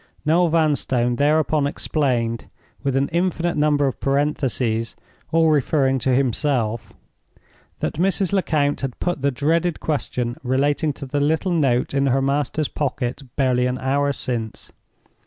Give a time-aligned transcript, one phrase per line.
[0.25, 4.95] Noel Vanstone thereupon explained—with an infinite number of parentheses
[5.31, 6.95] all referring to himself—that
[7.93, 8.33] Mrs.
[8.33, 13.21] Lecount had put the dreaded question relating to the little note in her master's pocket
[13.35, 14.71] barely an hour since.